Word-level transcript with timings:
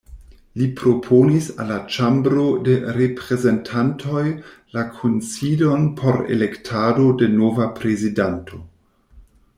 Li 0.59 0.67
proponis 0.77 1.49
al 1.63 1.67
la 1.71 1.77
Ĉambro 1.95 2.45
de 2.69 2.77
Reprezentantoj 2.97 4.25
la 4.79 4.87
kunsidon 4.97 5.87
por 6.01 6.19
elektado 6.39 7.09
de 7.23 7.33
nova 7.39 7.73
prezidanto. 7.81 8.65